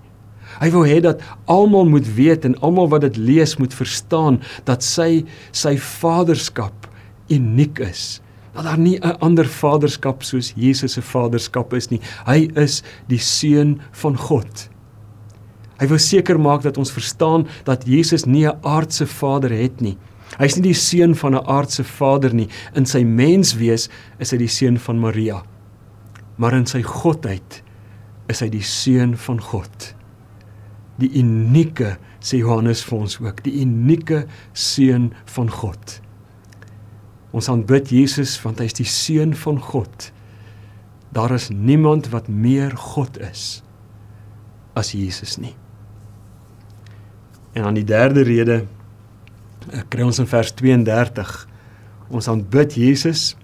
Hy 0.61 0.71
wou 0.71 0.85
hê 0.87 1.01
dat 1.01 1.21
almal 1.47 1.89
moet 1.89 2.09
weet 2.17 2.45
en 2.45 2.59
almal 2.61 2.89
wat 2.89 3.01
dit 3.01 3.17
lees 3.17 3.57
moet 3.57 3.75
verstaan 3.75 4.41
dat 4.65 4.83
sy 4.83 5.25
sy 5.53 5.77
vaderskap 5.77 6.89
uniek 7.29 7.79
is. 7.81 8.21
Dat 8.53 8.65
daar 8.65 8.79
nie 8.79 8.99
'n 8.99 9.19
ander 9.21 9.47
vaderskap 9.47 10.23
soos 10.23 10.53
Jesus 10.57 10.93
se 10.93 11.03
vaderskap 11.03 11.73
is 11.73 11.89
nie. 11.91 12.01
Hy 12.27 12.51
is 12.55 12.83
die 13.09 13.19
seun 13.19 13.81
van 13.93 14.17
God. 14.17 14.69
Hy 15.79 15.87
wil 15.87 15.99
seker 15.99 16.41
maak 16.41 16.63
dat 16.63 16.79
ons 16.79 16.93
verstaan 16.93 17.47
dat 17.65 17.87
Jesus 17.87 18.25
nie 18.25 18.47
'n 18.47 18.59
aardse 18.63 19.07
vader 19.07 19.51
het 19.51 19.81
nie. 19.81 19.97
Hy's 20.39 20.57
nie 20.57 20.63
die 20.63 20.75
seun 20.75 21.15
van 21.15 21.35
'n 21.35 21.47
aardse 21.47 21.85
vader 21.85 22.35
nie. 22.35 22.49
In 22.75 22.87
sy 22.87 23.03
menswees 23.05 23.89
is 24.19 24.31
hy 24.31 24.39
die 24.39 24.49
seun 24.49 24.79
van 24.79 24.99
Maria. 24.99 25.43
Maar 26.37 26.55
in 26.55 26.67
sy 26.67 26.83
godheid 26.83 27.63
is 28.29 28.41
hy 28.41 28.49
die 28.49 28.63
seun 28.63 29.17
van 29.17 29.41
God. 29.41 29.95
Die 30.99 31.11
unieke 31.19 31.99
sê 32.21 32.39
Johannes 32.39 32.85
vir 32.85 32.99
ons 32.99 33.19
ook, 33.21 33.43
die 33.43 33.61
unieke 33.63 34.27
seun 34.53 35.13
van 35.25 35.51
God. 35.51 36.01
Ons 37.37 37.49
aanbid 37.53 37.93
Jesus 37.95 38.35
want 38.43 38.59
hy 38.61 38.67
is 38.71 38.79
die 38.79 38.89
seun 38.89 39.35
van 39.39 39.61
God. 39.63 40.11
Daar 41.15 41.35
is 41.35 41.51
niemand 41.51 42.11
wat 42.15 42.31
meer 42.31 42.75
God 42.95 43.19
is 43.23 43.63
as 44.79 44.93
Jesus 44.95 45.37
nie. 45.43 45.55
En 47.55 47.67
dan 47.67 47.79
die 47.79 47.87
derde 47.87 48.23
rede 48.27 48.61
eh, 48.63 49.83
kry 49.91 50.07
ons 50.07 50.21
in 50.23 50.31
vers 50.31 50.53
32. 50.59 51.35
Ons 52.11 52.31
aanbid 52.31 52.77
Jesus 52.79 53.35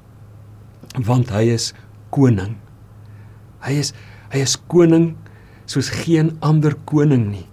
want 0.96 1.30
hy 1.34 1.48
is 1.54 1.72
koning. 2.14 2.56
Hy 3.66 3.78
is 3.82 3.92
hy 4.32 4.42
is 4.42 4.56
koning 4.70 5.12
soos 5.70 5.90
geen 5.92 6.32
ander 6.46 6.74
koning 6.88 7.28
nie. 7.30 7.46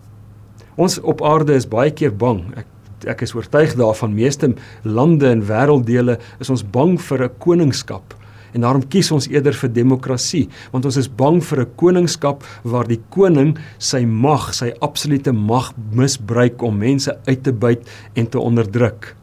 Ons 0.77 0.97
op 1.01 1.21
aarde 1.25 1.53
is 1.57 1.69
baie 1.69 1.93
keer 1.93 2.13
bang. 2.17 2.45
Ek 2.57 2.69
ek 3.05 3.21
is 3.21 3.33
oortuig 3.35 3.75
daarvan 3.75 4.13
meeste 4.13 4.53
lande 4.83 5.29
en 5.29 5.45
wêrelddele 5.47 6.17
is 6.39 6.49
ons 6.49 6.63
bang 6.63 6.99
vir 7.01 7.23
'n 7.23 7.35
koningskap. 7.39 8.13
En 8.53 8.61
daarom 8.61 8.87
kies 8.87 9.11
ons 9.11 9.27
eerder 9.27 9.53
vir 9.53 9.69
demokrasie, 9.69 10.47
want 10.71 10.85
ons 10.85 10.97
is 10.97 11.09
bang 11.09 11.41
vir 11.43 11.61
'n 11.61 11.75
koningskap 11.75 12.43
waar 12.63 12.87
die 12.87 13.01
koning 13.09 13.57
sy 13.79 14.05
mag, 14.05 14.53
sy 14.53 14.73
absolute 14.81 15.31
mag 15.31 15.73
misbruik 15.91 16.61
om 16.61 16.77
mense 16.77 17.11
uit 17.25 17.43
te 17.43 17.51
buit 17.51 17.81
en 18.15 18.27
te 18.27 18.39
onderdruk. 18.39 19.15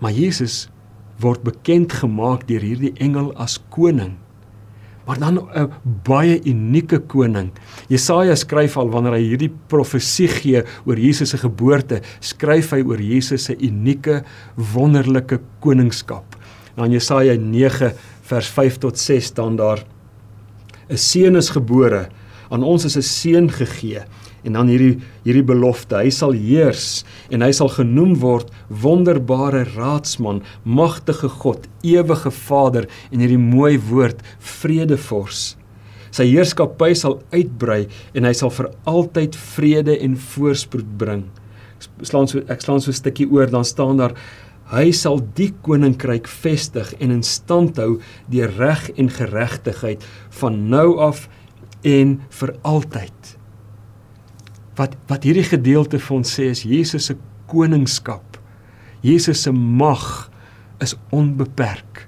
Maar 0.00 0.12
Jesus 0.12 0.68
word 1.20 1.42
bekend 1.42 1.92
gemaak 1.92 2.46
deur 2.46 2.60
hierdie 2.60 2.92
engel 3.00 3.32
as 3.36 3.58
koning. 3.70 4.16
Maar 5.06 5.18
dan 5.18 5.38
'n 5.38 5.72
baie 6.04 6.40
unieke 6.44 6.98
koning. 6.98 7.50
Jesaja 7.88 8.34
skryf 8.34 8.76
al 8.76 8.90
wanneer 8.90 9.12
hy 9.12 9.22
hierdie 9.22 9.52
profesie 9.68 10.28
gee 10.28 10.64
oor 10.84 10.98
Jesus 10.98 11.30
se 11.30 11.38
geboorte, 11.38 12.00
skryf 12.20 12.70
hy 12.72 12.82
oor 12.82 13.00
Jesus 13.00 13.44
se 13.44 13.56
unieke 13.56 14.24
wonderlike 14.74 15.40
koningskap. 15.60 16.36
Dan 16.76 16.90
Jesaja 16.90 17.36
9 17.36 17.92
vers 18.22 18.48
5 18.48 18.78
tot 18.78 18.98
6 18.98 19.24
staan 19.24 19.56
daar 19.56 19.84
'n 20.90 20.96
seun 20.96 21.36
is 21.36 21.50
gebore, 21.50 22.08
aan 22.50 22.62
ons 22.62 22.84
is 22.84 22.96
'n 22.96 23.02
seun 23.02 23.50
gegee 23.50 24.02
en 24.46 24.56
dan 24.56 24.70
hierdie 24.70 24.96
hierdie 25.26 25.44
belofte. 25.46 25.98
Hy 25.98 26.10
sal 26.14 26.32
heers 26.38 27.04
en 27.34 27.42
hy 27.42 27.50
sal 27.56 27.68
genoem 27.74 28.14
word 28.22 28.54
wonderbare 28.70 29.66
raadsman 29.74 30.42
magtige 30.64 31.28
God 31.42 31.66
ewige 31.82 32.30
Vader 32.30 32.88
en 33.10 33.20
hierdie 33.20 33.42
mooi 33.42 33.76
woord 33.90 34.22
vredevors 34.38 35.56
sy 36.16 36.26
heerskappy 36.30 36.94
sal 36.96 37.18
uitbrei 37.34 37.84
en 38.16 38.26
hy 38.28 38.32
sal 38.36 38.52
vir 38.54 38.70
altyd 38.88 39.36
vrede 39.56 39.96
en 40.00 40.16
voorspoed 40.30 40.88
bring. 41.00 41.26
Ek 42.00 42.08
slaan 42.08 42.28
so 42.30 42.42
ek 42.52 42.64
slaan 42.64 42.80
so 42.80 42.90
'n 42.90 43.00
stukkie 43.00 43.28
oor 43.28 43.50
dan 43.50 43.64
staan 43.64 43.98
daar 44.00 44.14
hy 44.72 44.90
sal 44.92 45.20
die 45.38 45.52
koninkryk 45.62 46.26
vestig 46.26 46.94
en 47.00 47.10
in 47.10 47.22
stand 47.22 47.76
hou 47.76 48.00
deur 48.28 48.50
reg 48.58 48.90
en 48.96 49.08
geregtigheid 49.08 50.02
van 50.40 50.70
nou 50.70 50.98
af 50.98 51.28
en 51.84 52.20
vir 52.30 52.54
altyd 52.62 53.36
wat 54.76 54.96
wat 55.10 55.24
hierdie 55.24 55.46
gedeelte 55.46 56.00
vir 56.02 56.16
ons 56.18 56.34
sê 56.38 56.50
is 56.52 56.64
Jesus 56.66 57.10
se 57.10 57.16
koningskap. 57.50 58.40
Jesus 59.04 59.44
se 59.46 59.52
mag 59.52 60.30
is 60.82 60.96
onbeperk. 61.14 62.06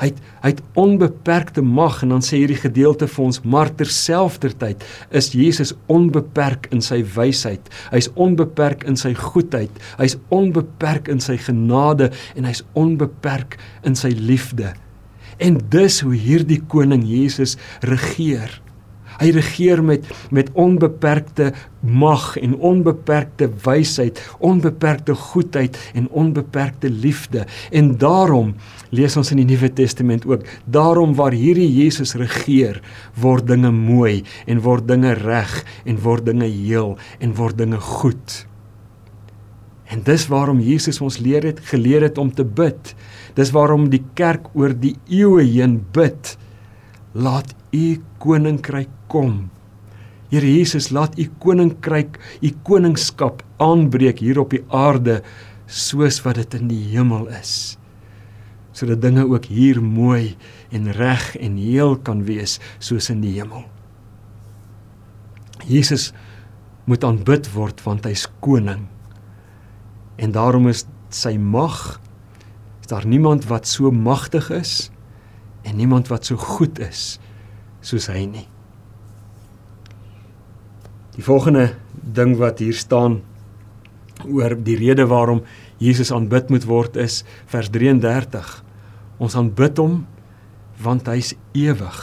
Hy 0.00 0.08
het, 0.10 0.18
hy 0.42 0.50
het 0.50 0.62
onbeperkte 0.80 1.62
mag 1.62 2.00
en 2.02 2.16
dan 2.16 2.24
sê 2.24 2.40
hierdie 2.40 2.58
gedeelte 2.58 3.06
vir 3.08 3.24
ons 3.28 3.38
maar 3.46 3.70
terselfdertyd 3.78 4.82
is 5.14 5.30
Jesus 5.36 5.72
onbeperk 5.92 6.66
in 6.74 6.82
sy 6.84 6.98
wysheid. 7.14 7.70
Hy's 7.92 8.10
onbeperk 8.20 8.82
in 8.90 8.98
sy 9.00 9.14
goedheid. 9.18 9.70
Hy's 10.00 10.18
onbeperk 10.34 11.08
in 11.12 11.22
sy 11.22 11.38
genade 11.40 12.10
en 12.34 12.48
hy's 12.48 12.64
onbeperk 12.78 13.56
in 13.86 13.94
sy 13.98 14.10
liefde. 14.18 14.74
En 15.38 15.58
dis 15.70 16.00
hoe 16.02 16.14
hierdie 16.14 16.60
koning 16.70 17.06
Jesus 17.06 17.56
regeer. 17.86 18.60
Hy 19.20 19.30
regeer 19.36 19.82
met 19.84 20.06
met 20.34 20.50
onbeperkte 20.52 21.52
mag 21.80 22.36
en 22.40 22.56
onbeperkte 22.56 23.50
wysheid, 23.64 24.20
onbeperkte 24.38 25.14
goedheid 25.14 25.78
en 25.94 26.08
onbeperkte 26.10 26.90
liefde. 26.90 27.44
En 27.70 27.96
daarom 27.98 28.54
lees 28.90 29.16
ons 29.16 29.30
in 29.30 29.42
die 29.42 29.48
Nuwe 29.52 29.72
Testament 29.72 30.26
ook, 30.26 30.46
daarom 30.64 31.14
waar 31.14 31.36
hierdie 31.36 31.70
Jesus 31.70 32.14
regeer, 32.14 32.80
word 33.20 33.46
dinge 33.46 33.70
mooi 33.70 34.22
en 34.46 34.64
word 34.64 34.88
dinge 34.88 35.14
reg 35.20 35.60
en 35.84 36.00
word 36.00 36.26
dinge 36.26 36.48
heel 36.48 36.96
en 37.20 37.34
word 37.34 37.58
dinge 37.58 37.80
goed. 37.80 38.44
En 39.84 40.02
dis 40.02 40.26
waarom 40.26 40.62
Jesus 40.64 41.00
ons 41.04 41.18
leer 41.22 41.44
het 41.44 41.60
geleer 41.68 42.02
het 42.02 42.18
om 42.18 42.32
te 42.32 42.44
bid. 42.44 42.94
Dis 43.36 43.52
waarom 43.54 43.90
die 43.92 44.02
kerk 44.18 44.48
oor 44.56 44.72
die 44.72 44.96
eeue 45.06 45.44
heen 45.44 45.82
bid. 45.94 46.34
Laat 47.14 47.54
u 47.70 48.00
koninkryk 48.18 48.90
kom. 49.06 49.50
Here 50.32 50.48
Jesus, 50.50 50.90
laat 50.90 51.14
u 51.18 51.28
koninkryk, 51.38 52.18
u 52.42 52.50
koningskap 52.66 53.44
aanbreek 53.62 54.18
hier 54.18 54.40
op 54.42 54.50
die 54.50 54.64
aarde 54.74 55.20
soos 55.70 56.18
wat 56.24 56.40
dit 56.40 56.56
in 56.58 56.66
die 56.72 56.80
hemel 56.90 57.28
is. 57.30 57.76
Sodat 58.74 59.04
dinge 59.04 59.22
ook 59.30 59.46
hier 59.46 59.78
mooi 59.78 60.34
en 60.74 60.90
reg 60.92 61.36
en 61.38 61.54
heel 61.56 61.94
kan 62.02 62.24
wees 62.26 62.58
soos 62.82 63.12
in 63.14 63.22
die 63.22 63.36
hemel. 63.36 63.62
Jesus 65.70 66.10
moet 66.90 67.06
aanbid 67.06 67.46
word 67.54 67.78
want 67.86 68.08
hy's 68.10 68.26
koning. 68.42 68.88
En 70.18 70.34
daarom 70.34 70.66
is 70.72 70.82
sy 71.14 71.36
mag 71.38 72.00
is 72.82 72.90
daar 72.90 73.06
niemand 73.06 73.46
wat 73.46 73.70
so 73.70 73.94
magtig 73.94 74.50
is 74.50 74.90
en 75.64 75.76
niemand 75.76 76.10
wat 76.12 76.28
so 76.28 76.36
goed 76.40 76.78
is 76.82 77.18
soos 77.84 78.08
hy 78.12 78.24
nie. 78.28 78.46
Die 81.14 81.24
volgende 81.24 81.74
ding 81.94 82.34
wat 82.40 82.60
hier 82.62 82.74
staan 82.74 83.20
oor 84.24 84.54
die 84.56 84.76
rede 84.78 85.06
waarom 85.10 85.44
Jesus 85.82 86.12
aanbid 86.14 86.50
moet 86.50 86.66
word 86.68 86.96
is 87.00 87.22
vers 87.50 87.70
33. 87.70 88.50
Ons 89.22 89.36
aanbid 89.38 89.78
hom 89.82 90.02
want 90.82 91.06
hy's 91.10 91.34
ewig. 91.54 92.00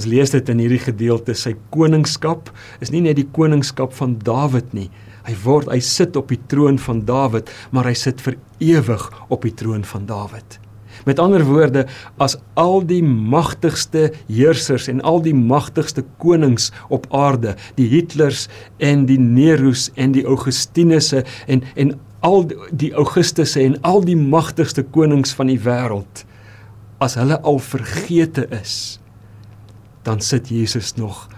Ons 0.00 0.08
lees 0.08 0.32
dit 0.32 0.48
in 0.48 0.62
hierdie 0.62 0.80
gedeelte 0.80 1.34
sy 1.36 1.52
koningskap 1.74 2.48
is 2.80 2.92
nie 2.94 3.02
net 3.04 3.18
die 3.18 3.28
koningskap 3.28 3.92
van 3.98 4.16
Dawid 4.24 4.72
nie. 4.76 4.88
Hy 5.26 5.34
word 5.44 5.68
hy 5.68 5.80
sit 5.84 6.16
op 6.16 6.30
die 6.32 6.40
troon 6.48 6.80
van 6.80 7.04
Dawid, 7.04 7.50
maar 7.70 7.90
hy 7.90 7.96
sit 7.98 8.22
vir 8.24 8.38
ewig 8.64 9.04
op 9.28 9.44
die 9.44 9.52
troon 9.52 9.84
van 9.84 10.08
Dawid. 10.08 10.56
Met 11.04 11.18
ander 11.18 11.44
woorde, 11.44 11.86
as 12.16 12.36
al 12.54 12.84
die 12.86 13.02
magtigste 13.02 14.10
heersers 14.28 14.88
en 14.88 15.00
al 15.00 15.22
die 15.22 15.34
magtigste 15.34 16.04
konings 16.18 16.70
op 16.88 17.06
aarde, 17.14 17.56
die 17.76 17.88
Hitlers 17.88 18.48
en 18.78 19.06
die 19.06 19.18
Nero's 19.18 19.90
en 19.94 20.12
die 20.12 20.24
Augustinusse 20.24 21.24
en 21.46 21.62
en 21.74 21.98
al 22.20 22.44
die 22.76 22.92
Augustusse 22.92 23.62
en 23.62 23.78
al 23.80 24.04
die 24.04 24.16
magtigste 24.16 24.82
konings 24.82 25.32
van 25.32 25.48
die 25.48 25.60
wêreld 25.64 26.26
as 27.00 27.16
hulle 27.16 27.38
al 27.48 27.58
vergete 27.64 28.44
is, 28.52 29.00
dan 30.04 30.20
sit 30.20 30.50
Jesus 30.52 30.94
nog 31.00 31.28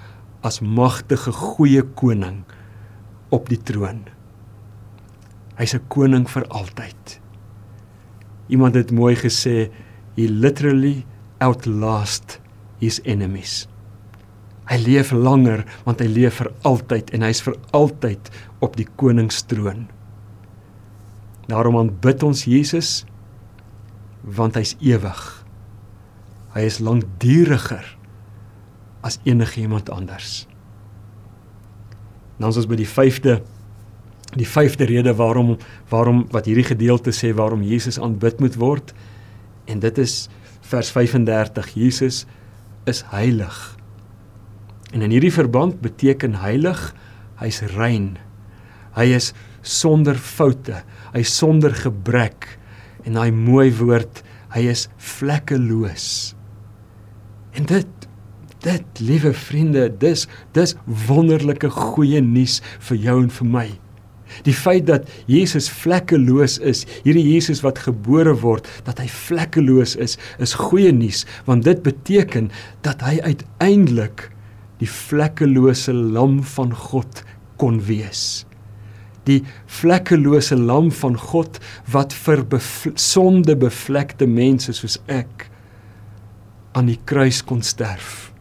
as 0.42 0.58
magtige 0.60 1.30
goeie 1.32 1.84
koning 1.98 2.42
op 3.30 3.46
die 3.50 3.60
troon. 3.62 4.02
Hy's 5.58 5.74
'n 5.74 5.86
koning 5.88 6.26
vir 6.26 6.46
altyd. 6.50 7.21
Iemand 8.52 8.76
het 8.76 8.92
mooi 8.92 9.14
gesê, 9.16 9.70
he 10.16 10.28
literally 10.28 11.06
outlast 11.40 12.38
his 12.82 13.00
enemies. 13.08 13.66
Hy 14.70 14.78
leef 14.84 15.10
langer 15.12 15.64
want 15.86 16.02
hy 16.02 16.08
leef 16.10 16.38
vir 16.40 16.52
altyd 16.68 17.10
en 17.16 17.24
hy's 17.26 17.42
vir 17.44 17.56
altyd 17.76 18.30
op 18.62 18.76
die 18.78 18.86
koningstroon. 19.00 19.88
Daarom 21.50 21.80
aanbid 21.80 22.22
ons 22.26 22.44
Jesus 22.48 23.02
want 24.22 24.56
hy's 24.60 24.76
ewig. 24.84 25.22
Hy 26.54 26.62
is 26.68 26.78
lankduriger 26.84 27.86
as 29.02 29.18
enigiemand 29.26 29.90
anders. 29.90 30.44
Dan 32.38 32.52
ons 32.52 32.68
by 32.70 32.78
die 32.78 32.88
5de 32.88 33.40
die 34.38 34.48
vyfde 34.48 34.88
rede 34.88 35.12
waarom 35.18 35.56
waarom 35.92 36.24
wat 36.32 36.48
hierdie 36.48 36.66
gedeelte 36.66 37.12
sê 37.12 37.32
waarom 37.36 37.64
Jesus 37.66 38.00
aanbid 38.00 38.40
moet 38.40 38.56
word 38.60 38.94
en 39.68 39.82
dit 39.82 39.98
is 40.00 40.28
vers 40.72 40.90
35 40.94 41.74
Jesus 41.76 42.24
is 42.88 43.02
heilig. 43.12 43.56
En 44.92 45.04
in 45.04 45.12
hierdie 45.12 45.32
verband 45.32 45.80
beteken 45.84 46.40
heilig 46.42 46.90
hy's 47.40 47.62
rein. 47.76 48.16
Hy 48.96 49.08
is 49.16 49.32
sonder 49.62 50.18
foute, 50.18 50.82
hy 51.14 51.22
sonder 51.26 51.74
gebrek 51.76 52.48
en 53.06 53.18
daai 53.18 53.32
mooi 53.34 53.70
woord 53.78 54.22
hy 54.52 54.66
is 54.72 54.86
vlekkeloos. 55.00 56.34
En 57.56 57.68
dit 57.68 58.08
dit 58.62 59.00
liewe 59.02 59.32
vriende, 59.34 59.88
dis 59.90 60.28
dis 60.54 60.76
wonderlike 61.08 61.66
goeie 61.74 62.20
nuus 62.22 62.60
vir 62.86 63.00
jou 63.08 63.16
en 63.24 63.32
vir 63.40 63.48
my. 63.56 63.64
Die 64.46 64.54
feit 64.56 64.86
dat 64.90 65.08
Jesus 65.30 65.68
vlekkeloos 65.82 66.58
is, 66.58 66.84
hierdie 67.06 67.24
Jesus 67.34 67.62
wat 67.64 67.82
gebore 67.84 68.34
word, 68.42 68.68
dat 68.86 69.02
hy 69.02 69.08
vlekkeloos 69.10 69.96
is, 69.96 70.18
is 70.42 70.56
goeie 70.58 70.92
nuus, 70.94 71.24
want 71.48 71.66
dit 71.68 71.82
beteken 71.84 72.50
dat 72.86 73.04
hy 73.06 73.18
uiteindelik 73.22 74.28
die 74.82 74.90
vlekkelose 74.90 75.94
lam 75.94 76.40
van 76.56 76.72
God 76.74 77.22
kon 77.60 77.78
wees. 77.86 78.42
Die 79.28 79.42
vlekkelose 79.70 80.58
lam 80.58 80.90
van 80.90 81.14
God 81.14 81.60
wat 81.92 82.14
vir 82.24 82.42
sonde 82.98 83.54
bevlekte 83.54 84.26
mense 84.26 84.74
soos 84.74 84.98
ek 85.06 85.46
aan 86.74 86.90
die 86.90 86.98
kruis 87.06 87.42
kon 87.46 87.62
sterf. 87.62 88.31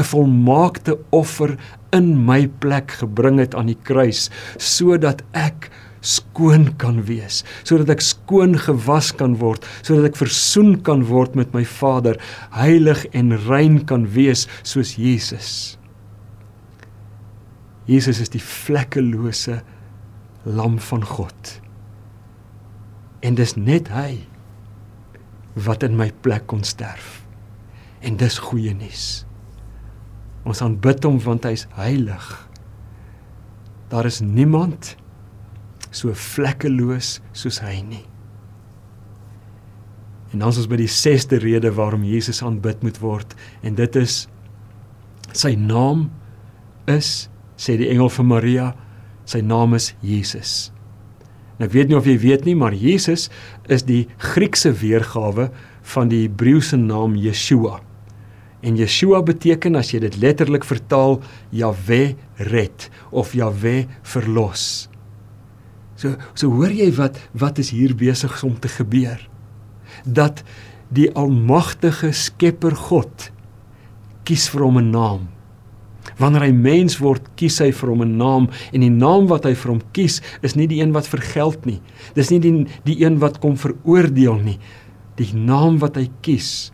'n 0.00 0.08
volmaakte 0.08 0.96
offer 1.10 1.56
in 1.92 2.24
my 2.24 2.46
plek 2.62 2.96
gebring 3.02 3.38
het 3.38 3.54
aan 3.54 3.68
die 3.68 3.78
kruis 3.82 4.30
sodat 4.56 5.22
ek 5.36 5.70
skoon 6.00 6.70
kan 6.80 7.02
wees, 7.04 7.42
sodat 7.62 7.90
ek 7.92 8.00
skoon 8.04 8.56
gewas 8.56 9.10
kan 9.12 9.36
word, 9.40 9.66
sodat 9.84 10.12
ek 10.12 10.20
versoen 10.20 10.78
kan 10.86 11.04
word 11.04 11.36
met 11.36 11.52
my 11.52 11.64
Vader, 11.68 12.16
heilig 12.56 13.04
en 13.12 13.36
rein 13.48 13.82
kan 13.84 14.08
wees 14.14 14.46
soos 14.62 14.96
Jesus. 14.96 15.76
Jesus 17.90 18.20
is 18.22 18.32
die 18.32 18.42
vlekkelose 18.42 19.60
lam 20.48 20.78
van 20.80 21.04
God. 21.04 21.56
En 23.20 23.36
dis 23.36 23.56
net 23.58 23.90
hy 23.92 24.22
wat 25.60 25.84
in 25.84 25.98
my 25.98 26.08
plek 26.24 26.46
kon 26.48 26.62
sterf. 26.64 27.20
En 28.00 28.16
dis 28.16 28.38
goeie 28.40 28.72
nuus. 28.72 29.26
Ons 30.48 30.62
aanbid 30.64 31.04
hom 31.04 31.18
want 31.24 31.44
hy's 31.48 31.66
heilig. 31.76 32.28
Daar 33.90 34.06
is 34.08 34.20
niemand 34.22 34.94
so 35.90 36.14
vlekkeloos 36.14 37.18
soos 37.36 37.60
hy 37.64 37.80
nie. 37.82 38.04
En 40.30 40.38
dan 40.38 40.52
is 40.52 40.60
ons 40.62 40.70
by 40.70 40.78
die 40.78 40.90
6de 40.90 41.40
rede 41.42 41.72
waarom 41.74 42.06
Jesus 42.06 42.42
aanbid 42.46 42.84
moet 42.86 43.00
word 43.02 43.34
en 43.66 43.74
dit 43.78 43.98
is 43.98 44.22
sy 45.34 45.56
naam 45.58 46.08
is 46.90 47.28
sê 47.60 47.76
die 47.78 47.90
engel 47.90 48.10
vir 48.14 48.26
Maria 48.26 48.68
sy 49.28 49.42
naam 49.42 49.74
is 49.78 49.90
Jesus. 50.06 50.70
En 51.58 51.66
ek 51.66 51.74
weet 51.74 51.90
nie 51.90 51.98
of 51.98 52.06
jy 52.08 52.16
weet 52.22 52.46
nie 52.46 52.56
maar 52.58 52.74
Jesus 52.74 53.28
is 53.68 53.84
die 53.90 54.06
Griekse 54.30 54.72
weergawe 54.80 55.50
van 55.92 56.10
die 56.12 56.24
Hebreëse 56.24 56.78
naam 56.80 57.18
Yeshua. 57.18 57.80
En 58.60 58.76
Yeshua 58.76 59.22
beteken 59.24 59.78
as 59.80 59.92
jy 59.94 60.02
dit 60.04 60.16
letterlik 60.20 60.66
vertaal 60.68 61.18
Jahwe 61.54 62.14
red 62.50 62.88
of 63.10 63.32
Jahwe 63.32 63.86
verlos. 64.02 64.88
So 65.96 66.16
so 66.34 66.52
hoor 66.52 66.72
jy 66.72 66.90
wat 66.96 67.18
wat 67.36 67.60
is 67.60 67.72
hier 67.72 67.94
besig 67.96 68.42
om 68.44 68.58
te 68.60 68.68
gebeur? 68.72 69.20
Dat 70.04 70.44
die 70.92 71.08
almagtige 71.16 72.12
Skepper 72.16 72.76
God 72.76 73.30
kies 74.28 74.48
vir 74.52 74.64
hom 74.66 74.78
'n 74.78 74.90
naam. 74.90 75.28
Wanneer 76.18 76.42
hy 76.48 76.52
mens 76.52 76.98
word, 76.98 77.22
kies 77.36 77.58
hy 77.60 77.70
vir 77.72 77.88
hom 77.88 78.02
'n 78.02 78.16
naam 78.16 78.48
en 78.72 78.80
die 78.80 78.90
naam 78.90 79.26
wat 79.28 79.44
hy 79.44 79.54
vir 79.54 79.70
hom 79.72 79.82
kies 79.92 80.20
is 80.42 80.54
nie 80.54 80.66
die 80.66 80.80
een 80.80 80.92
wat 80.92 81.08
vergeld 81.08 81.64
nie. 81.66 81.80
Dis 82.14 82.30
nie 82.30 82.40
die 82.40 82.66
die 82.84 83.04
een 83.04 83.18
wat 83.18 83.40
kom 83.40 83.56
veroordeel 83.56 84.36
nie. 84.36 84.58
Die 85.16 85.32
naam 85.34 85.78
wat 85.78 85.96
hy 85.96 86.08
kies 86.20 86.72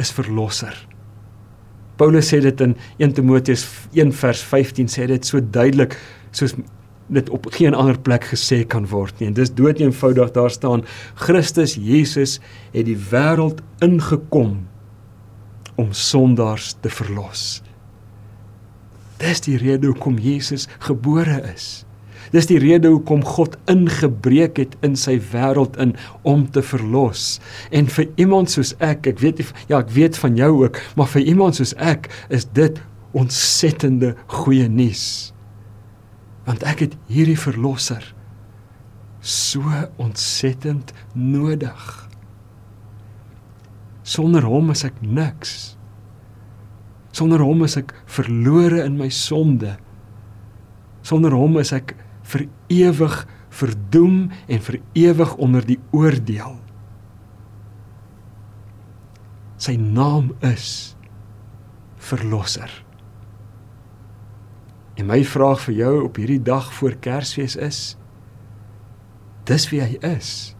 is 0.00 0.12
verlosser. 0.16 0.74
Paulus 2.00 2.30
sê 2.32 2.40
dit 2.40 2.60
in 2.64 2.76
1 2.98 3.16
Timoteus 3.18 3.66
1 3.92 4.12
vers 4.16 4.42
15 4.48 4.88
sê 4.88 5.06
dit 5.10 5.26
so 5.26 5.40
duidelik 5.40 5.98
soos 6.32 6.54
dit 7.10 7.30
op 7.34 7.48
geen 7.52 7.74
ander 7.74 7.98
plek 7.98 8.24
gesê 8.30 8.62
kan 8.64 8.86
word 8.88 9.18
nie. 9.18 9.28
En 9.28 9.36
dis 9.36 9.50
dood 9.52 9.80
eenvoudig 9.82 10.30
daar 10.36 10.52
staan 10.54 10.84
Christus 11.18 11.74
Jesus 11.74 12.38
het 12.72 12.86
die 12.86 12.98
wêreld 13.10 13.60
ingekom 13.84 14.60
om 15.80 15.92
sondaars 15.92 16.76
te 16.80 16.92
verlos. 16.92 17.62
Dis 19.20 19.42
die 19.44 19.58
rede 19.60 19.90
hoekom 19.90 20.18
Jesus 20.22 20.68
gebore 20.86 21.40
is. 21.52 21.82
Dis 22.30 22.46
die 22.46 22.60
rede 22.62 22.92
hoekom 22.92 23.24
God 23.26 23.56
ingebreek 23.70 24.60
het 24.62 24.76
in 24.86 24.94
sy 24.98 25.16
wêreld 25.32 25.78
in 25.82 25.96
om 26.22 26.46
te 26.50 26.62
verlos. 26.62 27.40
En 27.74 27.90
vir 27.90 28.06
iemand 28.22 28.52
soos 28.52 28.72
ek, 28.78 29.08
ek 29.10 29.18
weet 29.22 29.42
ja, 29.66 29.80
ek 29.80 29.90
weet 29.96 30.18
van 30.20 30.38
jou 30.38 30.52
ook, 30.62 30.78
maar 30.96 31.10
vir 31.10 31.26
iemand 31.26 31.58
soos 31.58 31.74
ek 31.74 32.06
is 32.30 32.46
dit 32.54 32.78
ontsettende 33.18 34.14
goeie 34.30 34.68
nuus. 34.70 35.32
Want 36.46 36.62
ek 36.66 36.86
het 36.86 36.96
hierdie 37.10 37.38
verlosser 37.38 38.04
so 39.20 39.60
ontsettend 40.00 40.94
nodig. 41.12 42.08
Sonder 44.02 44.46
hom 44.48 44.72
is 44.72 44.84
ek 44.86 44.96
niks. 45.04 45.76
Sonder 47.12 47.42
hom 47.44 47.66
is 47.66 47.76
ek 47.78 47.92
verlore 48.10 48.80
in 48.86 48.96
my 48.98 49.10
sonde. 49.12 49.76
Sonder 51.06 51.34
hom 51.36 51.58
is 51.60 51.72
ek 51.76 51.94
vir 52.30 52.46
ewig 52.70 53.16
verdoem 53.50 54.30
en 54.46 54.62
vir 54.62 54.78
ewig 54.98 55.34
onder 55.42 55.66
die 55.66 55.78
oordeel. 55.96 56.58
Sy 59.60 59.74
naam 59.76 60.30
is 60.46 60.94
verlosser. 62.00 62.70
En 64.96 65.08
my 65.08 65.20
vraag 65.24 65.60
vir 65.66 65.76
jou 65.80 65.92
op 66.06 66.20
hierdie 66.20 66.42
dag 66.44 66.70
voor 66.78 66.96
Kersfees 67.00 67.56
is: 67.56 67.80
Dis 69.48 69.68
wie 69.72 69.82
hy 69.82 69.98
is. 70.06 70.54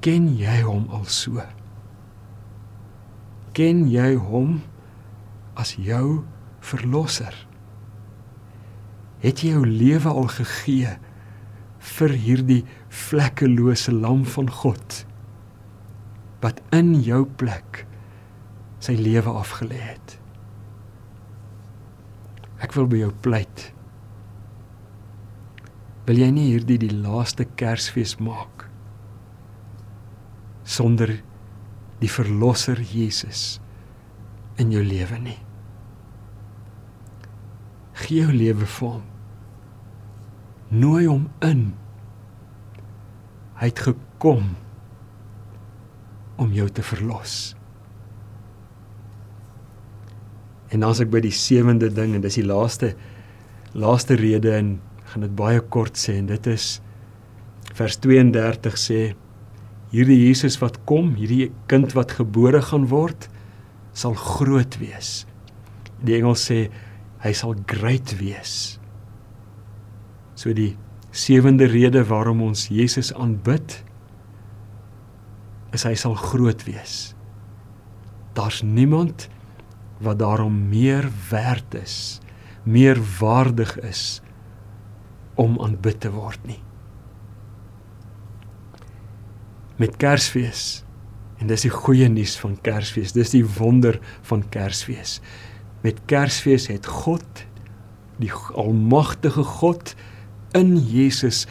Ken 0.00 0.30
jy 0.38 0.60
hom 0.64 0.86
al 0.96 1.04
so? 1.04 1.42
Ken 3.56 3.84
jy 3.90 4.14
hom 4.16 4.60
as 5.60 5.74
jou 5.76 6.22
verlosser? 6.64 7.34
Het 9.20 9.42
jy 9.44 9.52
jou 9.52 9.66
lewe 9.68 10.08
al 10.08 10.30
gegee 10.32 10.94
vir 11.96 12.14
hierdie 12.22 12.62
vlekkelose 12.88 13.92
lam 13.92 14.24
van 14.24 14.48
God 14.62 15.02
wat 16.40 16.62
in 16.72 16.94
jou 17.04 17.26
plek 17.40 17.82
sy 18.80 18.94
lewe 18.96 19.34
afgelê 19.42 19.80
het? 19.90 20.14
Ek 22.64 22.72
wil 22.76 22.88
by 22.88 23.02
jou 23.02 23.10
pleit. 23.24 23.66
Wil 26.08 26.22
jy 26.24 26.30
nie 26.32 26.46
hierdie 26.54 26.80
die 26.80 26.92
laaste 26.92 27.44
Kersfees 27.60 28.16
maak 28.24 28.66
sonder 30.64 31.12
die 32.00 32.08
verlosser 32.08 32.80
Jesus 32.80 33.58
in 34.60 34.72
jou 34.72 34.80
lewe 34.84 35.20
nie? 35.20 35.38
Gee 38.00 38.24
jou 38.24 38.32
lewe 38.32 38.64
vir 38.64 38.88
hom 38.88 39.09
nooi 40.70 41.06
hom 41.06 41.28
in. 41.44 41.70
Hy 43.60 43.70
het 43.70 43.82
gekom 43.90 44.54
om 46.40 46.52
jou 46.56 46.68
te 46.72 46.82
verlos. 46.86 47.54
En 50.70 50.80
dan 50.80 50.92
as 50.92 51.02
ek 51.02 51.10
by 51.12 51.20
die 51.24 51.34
sewende 51.34 51.90
ding 51.92 52.14
en 52.14 52.22
dis 52.24 52.38
die 52.40 52.46
laaste 52.46 52.94
laaste 53.70 54.16
rede 54.18 54.50
en 54.56 54.70
gaan 55.12 55.22
dit 55.22 55.34
baie 55.38 55.60
kort 55.74 55.98
sê 55.98 56.16
en 56.18 56.26
dit 56.26 56.46
is 56.50 56.80
vers 57.78 57.98
32 58.02 58.78
sê 58.78 59.00
hierdie 59.92 60.18
Jesus 60.24 60.56
wat 60.62 60.80
kom, 60.90 61.12
hierdie 61.18 61.52
kind 61.70 61.94
wat 61.94 62.16
gebore 62.18 62.62
gaan 62.66 62.88
word, 62.90 63.28
sal 63.94 64.14
groot 64.14 64.78
wees. 64.82 65.24
Die 66.02 66.16
engel 66.18 66.34
sê 66.38 66.64
hy 67.22 67.32
sal 67.36 67.54
great 67.70 68.14
wees. 68.18 68.79
So 70.40 70.54
die 70.56 70.72
sewende 71.12 71.66
rede 71.68 72.00
waarom 72.08 72.40
ons 72.46 72.70
Jesus 72.72 73.10
aanbid 73.12 73.82
is 75.76 75.84
hy 75.84 75.92
sal 75.98 76.16
groot 76.16 76.64
wees. 76.64 77.12
Daar's 78.34 78.62
niemand 78.64 79.28
wat 80.00 80.18
daarom 80.22 80.54
meer 80.70 81.10
werd 81.28 81.74
is, 81.76 82.20
meer 82.64 82.96
waardig 83.18 83.74
is 83.84 84.22
om 85.36 85.58
aanbid 85.60 86.00
te 86.06 86.12
word 86.14 86.40
nie. 86.48 86.60
Met 89.80 89.98
Kersfees 90.00 90.86
en 91.40 91.52
dis 91.52 91.66
die 91.66 91.72
goeie 91.72 92.08
nuus 92.12 92.38
van 92.40 92.56
Kersfees, 92.64 93.12
dis 93.16 93.32
die 93.32 93.44
wonder 93.44 94.00
van 94.28 94.42
Kersfees. 94.52 95.18
Met 95.84 96.00
Kersfees 96.08 96.68
het 96.72 96.88
God 96.88 97.44
die 98.20 98.32
almagtige 98.60 99.44
God 99.60 99.94
in 100.56 100.76
Jesus 100.78 101.46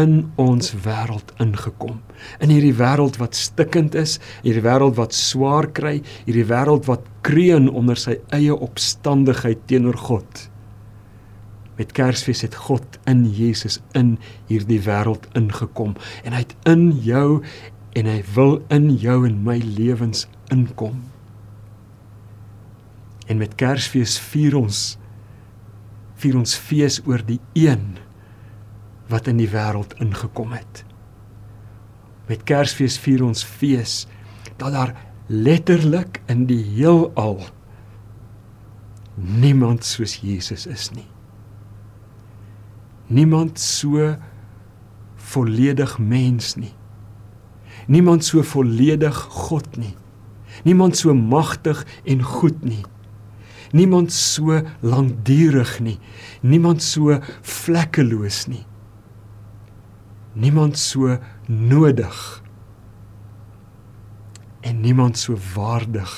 in 0.00 0.24
ons 0.40 0.72
wêreld 0.84 1.30
ingekom. 1.42 2.00
In 2.42 2.50
hierdie 2.50 2.74
wêreld 2.74 3.18
wat 3.20 3.36
stikkend 3.38 3.94
is, 3.98 4.16
hierdie 4.42 4.64
wêreld 4.64 4.96
wat 4.98 5.14
swaar 5.14 5.68
kry, 5.76 6.00
hierdie 6.26 6.46
wêreld 6.48 6.88
wat 6.90 7.06
kreun 7.26 7.68
onder 7.70 7.98
sy 8.00 8.18
eie 8.34 8.54
opstandigheid 8.54 9.62
teenoor 9.70 9.98
God. 10.08 10.48
Met 11.78 11.94
Kersfees 11.94 12.44
het 12.46 12.54
God 12.66 12.98
in 13.10 13.24
Jesus 13.34 13.80
in 13.98 14.14
hierdie 14.50 14.82
wêreld 14.82 15.26
ingekom 15.38 15.96
en 16.22 16.34
hy 16.36 16.44
het 16.44 16.54
in 16.70 16.90
jou 17.02 17.42
en 17.98 18.10
hy 18.10 18.20
wil 18.34 18.60
in 18.74 18.92
jou 18.98 19.20
en 19.26 19.40
my 19.46 19.58
lewens 19.62 20.26
inkom. 20.54 21.02
En 23.26 23.40
met 23.40 23.54
Kersfees 23.58 24.18
vier 24.30 24.58
ons 24.58 24.84
vier 26.22 26.36
ons 26.38 26.54
fees 26.56 27.00
oor 27.08 27.24
die 27.26 27.40
een 27.58 27.96
wat 29.12 29.28
in 29.28 29.40
die 29.40 29.50
wêreld 29.52 29.94
ingekom 30.00 30.54
het. 30.56 30.84
Met 32.28 32.44
Kersfees 32.48 32.96
vier 33.00 33.24
ons 33.24 33.44
fees 33.44 34.04
dat 34.56 34.72
daar 34.72 34.94
letterlik 35.28 36.22
in 36.30 36.46
die 36.48 36.62
heelal 36.76 37.42
niemand 39.14 39.84
soos 39.84 40.16
Jesus 40.24 40.66
is 40.66 40.88
nie. 40.94 41.06
Niemand 43.06 43.60
so 43.60 44.14
volledig 45.34 45.98
mens 46.00 46.54
nie. 46.56 46.72
Niemand 47.86 48.24
so 48.24 48.42
volledig 48.42 49.16
God 49.44 49.76
nie. 49.76 49.92
Niemand 50.64 50.96
so 50.96 51.14
magtig 51.14 51.84
en 52.08 52.22
goed 52.24 52.64
nie. 52.64 52.84
Niemand 53.72 54.12
so 54.12 54.62
lankdurig 54.80 55.80
nie. 55.84 55.98
Niemand 56.40 56.82
so 56.82 57.18
vlekkeloos 57.42 58.46
nie 58.48 58.64
niemand 60.34 60.78
so 60.78 61.18
nodig 61.48 62.20
en 64.64 64.80
niemand 64.80 65.18
so 65.20 65.36
waardig 65.54 66.12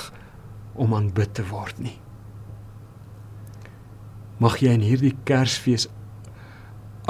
om 0.75 0.95
aanbid 0.95 1.35
te 1.35 1.45
word 1.49 1.79
nie. 1.83 1.99
Mag 4.41 4.61
jy 4.61 4.75
in 4.77 4.85
hierdie 4.85 5.15
Kersfees 5.29 5.89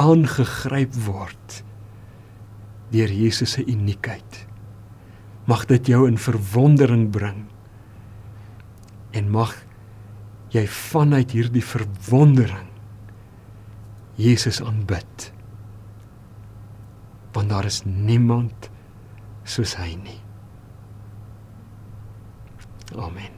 aangegryp 0.01 0.95
word 1.07 1.61
deur 2.95 3.11
Jesus 3.11 3.57
se 3.57 3.65
uniekheid. 3.67 4.43
Mag 5.51 5.67
dit 5.71 5.91
jou 5.91 6.07
in 6.09 6.19
verwondering 6.19 7.09
bring 7.15 7.45
en 9.17 9.31
mag 9.33 9.55
jy 10.55 10.67
vanuit 10.71 11.33
hierdie 11.35 11.65
verwondering 11.65 12.69
Jesus 14.17 14.63
aanbid. 14.65 15.31
Want 17.37 17.53
daar 17.53 17.69
is 17.69 17.83
niemand 17.85 18.71
soos 19.45 19.75
hy 19.77 19.93
nie. 20.01 20.21
Amen. 22.97 23.35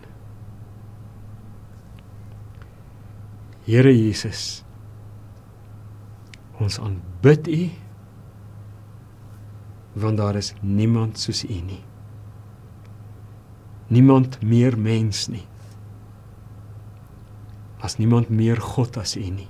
Here 3.66 3.90
Jesus, 3.90 4.62
ons 6.62 6.78
aanbid 6.78 7.50
U 7.50 7.60
want 9.98 10.16
daar 10.16 10.36
is 10.38 10.52
niemand 10.62 11.18
soos 11.18 11.42
U 11.44 11.58
nie. 11.66 11.82
Niemand 13.90 14.38
meer 14.42 14.78
mens 14.78 15.26
nie. 15.26 15.46
As 17.82 17.96
niemand 17.98 18.30
meer 18.30 18.60
God 18.62 18.96
as 18.96 19.16
U 19.16 19.26
nie. 19.26 19.48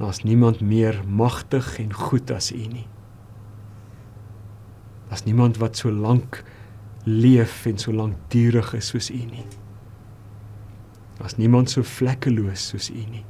Daar's 0.00 0.22
niemand 0.22 0.60
meer 0.60 1.02
magtig 1.06 1.78
en 1.78 1.92
goed 1.92 2.30
as 2.32 2.52
U 2.52 2.56
nie. 2.56 2.86
Daar's 5.08 5.24
niemand 5.24 5.58
wat 5.60 5.76
so 5.76 5.90
lank 5.92 6.44
leef 7.04 7.66
en 7.66 7.78
so 7.78 7.92
lank 7.92 8.16
duurig 8.32 8.72
is 8.74 8.86
soos 8.86 9.10
U 9.10 9.18
nie. 9.18 9.44
Daar's 11.18 11.36
niemand 11.36 11.70
so 11.70 11.82
vlekkeloos 11.84 12.68
soos 12.68 12.88
U 12.90 13.02
nie. 13.10 13.24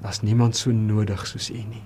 Daar's 0.00 0.22
niemand 0.22 0.56
so 0.56 0.72
nodig 0.72 1.26
soos 1.26 1.50
U 1.50 1.60
nie. 1.68 1.84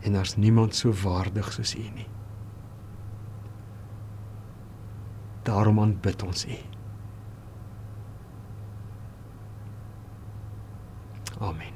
En 0.00 0.12
daar's 0.12 0.36
niemand 0.36 0.74
so 0.74 0.92
waardig 1.02 1.52
soos 1.52 1.74
U 1.74 1.88
nie. 1.94 2.08
Daarom 5.42 5.80
aanbid 5.80 6.22
ons 6.22 6.46
U. 6.46 6.60
Amen. 11.42 11.71